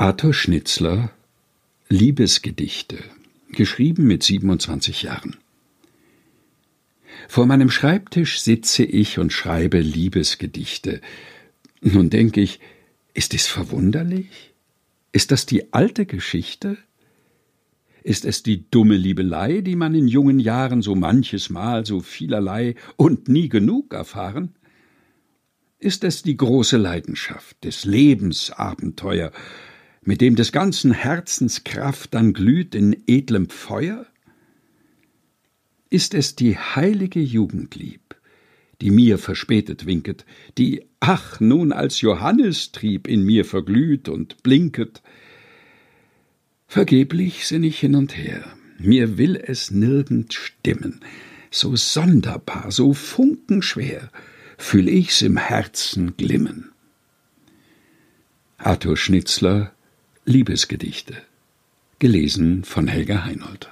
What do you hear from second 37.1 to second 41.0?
Jugendlieb, die mir verspätet winket, die,